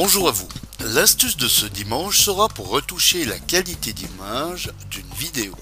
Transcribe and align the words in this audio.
Bonjour 0.00 0.28
à 0.28 0.30
vous. 0.30 0.46
L'astuce 0.94 1.36
de 1.36 1.48
ce 1.48 1.66
dimanche 1.66 2.20
sera 2.20 2.48
pour 2.48 2.68
retoucher 2.68 3.24
la 3.24 3.36
qualité 3.36 3.92
d'image 3.92 4.70
d'une 4.92 5.12
vidéo. 5.18 5.56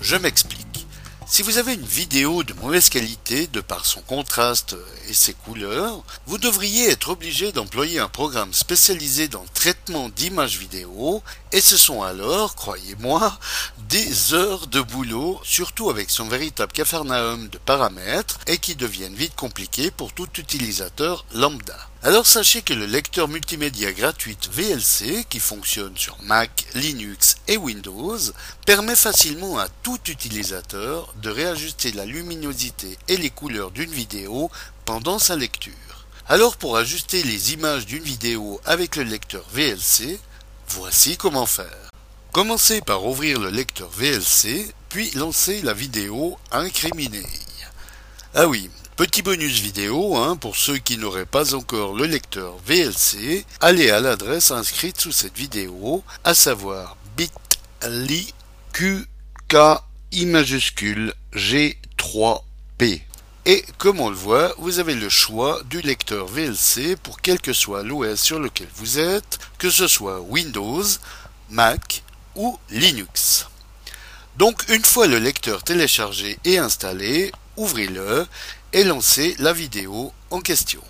Je 0.00 0.14
m'explique. 0.14 0.55
Si 1.28 1.42
vous 1.42 1.58
avez 1.58 1.74
une 1.74 1.84
vidéo 1.84 2.44
de 2.44 2.54
mauvaise 2.54 2.88
qualité 2.88 3.48
de 3.48 3.60
par 3.60 3.84
son 3.84 4.00
contraste 4.00 4.76
et 5.08 5.12
ses 5.12 5.34
couleurs, 5.34 6.04
vous 6.26 6.38
devriez 6.38 6.88
être 6.88 7.08
obligé 7.10 7.50
d'employer 7.50 7.98
un 7.98 8.08
programme 8.08 8.52
spécialisé 8.52 9.26
dans 9.26 9.42
le 9.42 9.48
traitement 9.48 10.08
d'images 10.08 10.56
vidéo 10.56 11.24
et 11.50 11.60
ce 11.60 11.76
sont 11.76 12.04
alors, 12.04 12.54
croyez-moi, 12.54 13.36
des 13.88 14.34
heures 14.34 14.68
de 14.68 14.80
boulot, 14.80 15.40
surtout 15.42 15.90
avec 15.90 16.10
son 16.10 16.28
véritable 16.28 16.72
cafarnaum 16.72 17.48
de 17.48 17.58
paramètres 17.58 18.38
et 18.46 18.58
qui 18.58 18.76
deviennent 18.76 19.14
vite 19.14 19.34
compliqués 19.34 19.90
pour 19.90 20.12
tout 20.12 20.28
utilisateur 20.38 21.24
lambda. 21.34 21.76
Alors 22.02 22.26
sachez 22.26 22.62
que 22.62 22.72
le 22.72 22.86
lecteur 22.86 23.26
multimédia 23.26 23.92
gratuit 23.92 24.38
VLC, 24.52 25.24
qui 25.28 25.40
fonctionne 25.40 25.96
sur 25.96 26.16
Mac, 26.22 26.66
Linux 26.74 27.36
et 27.48 27.56
Windows, 27.56 28.18
permet 28.64 28.94
facilement 28.94 29.58
à 29.58 29.68
tout 29.82 29.98
utilisateur 30.06 31.12
de 31.20 31.30
réajuster 31.30 31.92
la 31.92 32.04
luminosité 32.04 32.98
et 33.08 33.16
les 33.16 33.30
couleurs 33.30 33.70
d'une 33.70 33.90
vidéo 33.90 34.50
pendant 34.84 35.18
sa 35.18 35.36
lecture. 35.36 35.72
Alors 36.28 36.56
pour 36.56 36.76
ajuster 36.76 37.22
les 37.22 37.52
images 37.52 37.86
d'une 37.86 38.02
vidéo 38.02 38.60
avec 38.64 38.96
le 38.96 39.04
lecteur 39.04 39.44
VLC, 39.52 40.18
voici 40.68 41.16
comment 41.16 41.46
faire. 41.46 41.90
Commencez 42.32 42.80
par 42.80 43.04
ouvrir 43.06 43.40
le 43.40 43.50
lecteur 43.50 43.88
VLC, 43.90 44.74
puis 44.88 45.10
lancez 45.12 45.62
la 45.62 45.72
vidéo 45.72 46.36
incriminée. 46.52 47.26
Ah 48.34 48.46
oui, 48.46 48.68
petit 48.96 49.22
bonus 49.22 49.60
vidéo, 49.60 50.16
hein, 50.16 50.36
pour 50.36 50.56
ceux 50.56 50.78
qui 50.78 50.98
n'auraient 50.98 51.24
pas 51.24 51.54
encore 51.54 51.94
le 51.94 52.04
lecteur 52.04 52.56
VLC, 52.66 53.46
allez 53.60 53.90
à 53.90 54.00
l'adresse 54.00 54.50
inscrite 54.50 55.00
sous 55.00 55.12
cette 55.12 55.36
vidéo, 55.36 56.04
à 56.24 56.34
savoir 56.34 56.96
bit.ly 57.16 58.34
QKI 60.10 60.26
majuscule 60.26 61.14
G3P. 61.34 63.00
Et 63.44 63.64
comme 63.78 64.00
on 64.00 64.10
le 64.10 64.16
voit, 64.16 64.54
vous 64.58 64.78
avez 64.78 64.94
le 64.94 65.08
choix 65.08 65.60
du 65.64 65.80
lecteur 65.80 66.26
VLC 66.26 66.96
pour 67.02 67.20
quel 67.20 67.40
que 67.40 67.52
soit 67.52 67.82
l'OS 67.82 68.20
sur 68.20 68.40
lequel 68.40 68.68
vous 68.74 68.98
êtes, 68.98 69.38
que 69.58 69.70
ce 69.70 69.86
soit 69.86 70.20
Windows, 70.20 70.82
Mac 71.50 72.02
ou 72.34 72.58
Linux. 72.70 73.46
Donc 74.36 74.68
une 74.68 74.84
fois 74.84 75.06
le 75.06 75.18
lecteur 75.18 75.62
téléchargé 75.62 76.38
et 76.44 76.58
installé, 76.58 77.32
ouvrez-le 77.56 78.26
et 78.72 78.84
lancez 78.84 79.36
la 79.38 79.52
vidéo 79.52 80.12
en 80.30 80.40
question. 80.40 80.82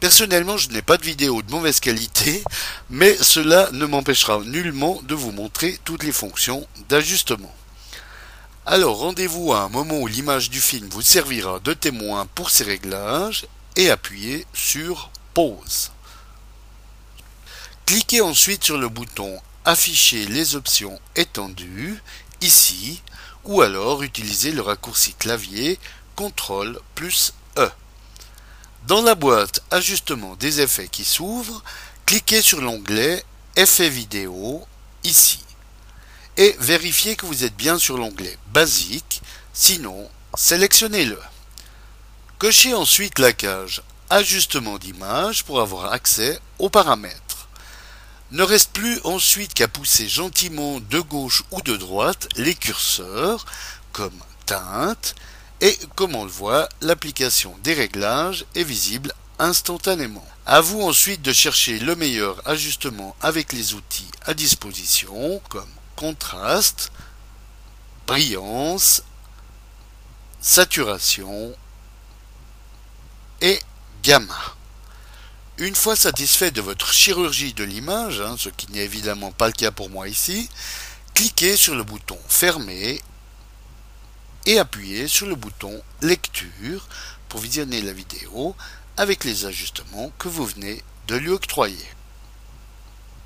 Personnellement, 0.00 0.58
je 0.58 0.68
n'ai 0.70 0.82
pas 0.82 0.98
de 0.98 1.04
vidéo 1.04 1.40
de 1.40 1.50
mauvaise 1.50 1.80
qualité, 1.80 2.42
mais 2.90 3.16
cela 3.20 3.70
ne 3.72 3.86
m'empêchera 3.86 4.40
nullement 4.44 5.00
de 5.04 5.14
vous 5.14 5.32
montrer 5.32 5.78
toutes 5.84 6.02
les 6.02 6.12
fonctions 6.12 6.66
d'ajustement. 6.88 7.54
Alors 8.68 8.98
rendez-vous 8.98 9.52
à 9.52 9.60
un 9.60 9.68
moment 9.68 10.00
où 10.00 10.08
l'image 10.08 10.50
du 10.50 10.60
film 10.60 10.88
vous 10.88 11.00
servira 11.00 11.60
de 11.60 11.72
témoin 11.72 12.26
pour 12.34 12.50
ces 12.50 12.64
réglages 12.64 13.46
et 13.76 13.90
appuyez 13.90 14.44
sur 14.54 15.12
pause. 15.34 15.92
Cliquez 17.86 18.22
ensuite 18.22 18.64
sur 18.64 18.76
le 18.76 18.88
bouton 18.88 19.40
afficher 19.64 20.26
les 20.26 20.56
options 20.56 20.98
étendues 21.14 22.02
ici 22.40 23.02
ou 23.44 23.62
alors 23.62 24.02
utilisez 24.02 24.50
le 24.50 24.62
raccourci 24.62 25.14
clavier 25.14 25.78
CTRL 26.16 26.80
plus 26.96 27.34
E. 27.58 27.70
Dans 28.88 29.02
la 29.02 29.14
boîte 29.14 29.62
Ajustement 29.70 30.34
des 30.34 30.60
effets 30.60 30.88
qui 30.88 31.04
s'ouvre, 31.04 31.62
cliquez 32.04 32.42
sur 32.42 32.60
l'onglet 32.60 33.24
Effets 33.54 33.90
vidéo 33.90 34.66
ici 35.04 35.45
et 36.36 36.56
vérifiez 36.60 37.16
que 37.16 37.26
vous 37.26 37.44
êtes 37.44 37.56
bien 37.56 37.78
sur 37.78 37.96
l'onglet 37.96 38.38
Basique, 38.52 39.22
sinon 39.52 40.08
sélectionnez-le. 40.36 41.18
Cochez 42.38 42.74
ensuite 42.74 43.18
la 43.18 43.32
cage 43.32 43.82
Ajustement 44.08 44.78
d'image 44.78 45.44
pour 45.44 45.60
avoir 45.60 45.92
accès 45.92 46.38
aux 46.60 46.70
paramètres. 46.70 47.48
Ne 48.30 48.42
reste 48.42 48.72
plus 48.72 49.00
ensuite 49.04 49.54
qu'à 49.54 49.66
pousser 49.66 50.08
gentiment 50.08 50.78
de 50.80 51.00
gauche 51.00 51.42
ou 51.50 51.60
de 51.62 51.76
droite 51.76 52.28
les 52.36 52.54
curseurs, 52.54 53.46
comme 53.92 54.18
teinte, 54.46 55.14
et 55.60 55.76
comme 55.96 56.14
on 56.14 56.24
le 56.24 56.30
voit, 56.30 56.68
l'application 56.80 57.56
des 57.64 57.74
réglages 57.74 58.44
est 58.54 58.62
visible 58.62 59.12
instantanément. 59.38 60.26
À 60.44 60.60
vous 60.60 60.82
ensuite 60.82 61.22
de 61.22 61.32
chercher 61.32 61.78
le 61.78 61.96
meilleur 61.96 62.40
ajustement 62.46 63.16
avec 63.20 63.52
les 63.52 63.74
outils 63.74 64.10
à 64.24 64.34
disposition, 64.34 65.40
comme 65.48 65.68
contraste, 65.96 66.92
brillance, 68.06 69.02
saturation 70.40 71.56
et 73.40 73.58
gamma. 74.02 74.56
Une 75.58 75.74
fois 75.74 75.96
satisfait 75.96 76.50
de 76.50 76.60
votre 76.60 76.92
chirurgie 76.92 77.54
de 77.54 77.64
l'image, 77.64 78.20
hein, 78.20 78.36
ce 78.38 78.50
qui 78.50 78.70
n'est 78.70 78.84
évidemment 78.84 79.32
pas 79.32 79.46
le 79.46 79.54
cas 79.54 79.70
pour 79.70 79.88
moi 79.88 80.06
ici, 80.06 80.48
cliquez 81.14 81.56
sur 81.56 81.74
le 81.74 81.82
bouton 81.82 82.18
Fermer 82.28 83.02
et 84.44 84.58
appuyez 84.58 85.08
sur 85.08 85.26
le 85.26 85.34
bouton 85.34 85.82
Lecture 86.02 86.86
pour 87.28 87.40
visionner 87.40 87.80
la 87.80 87.92
vidéo 87.92 88.54
avec 88.96 89.24
les 89.24 89.46
ajustements 89.46 90.12
que 90.18 90.28
vous 90.28 90.44
venez 90.44 90.84
de 91.08 91.16
lui 91.16 91.30
octroyer. 91.30 91.88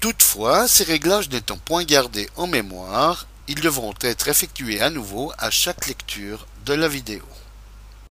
Toutefois, 0.01 0.67
ces 0.67 0.85
réglages 0.85 1.29
n'étant 1.29 1.59
point 1.59 1.85
gardés 1.85 2.29
en 2.37 2.47
mémoire, 2.47 3.27
ils 3.49 3.61
devront 3.61 3.95
être 4.01 4.29
effectués 4.29 4.81
à 4.81 4.89
nouveau 4.89 5.31
à 5.37 5.51
chaque 5.51 5.87
lecture 5.87 6.47
de 6.65 6.73
la 6.73 6.89
vidéo. 6.89 7.23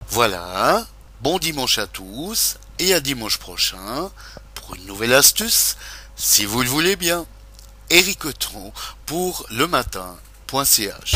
Voilà, 0.08 0.86
bon 1.20 1.38
dimanche 1.38 1.78
à 1.78 1.86
tous, 1.86 2.56
et 2.78 2.94
à 2.94 3.00
dimanche 3.00 3.38
prochain 3.38 4.10
pour 4.54 4.74
une 4.74 4.86
nouvelle 4.86 5.12
astuce, 5.12 5.76
si 6.16 6.46
vous 6.46 6.62
le 6.62 6.68
voulez 6.68 6.96
bien. 6.96 7.26
Eric 7.90 8.22
pour 9.04 9.46
le 9.50 9.66
matin.ch 9.66 11.14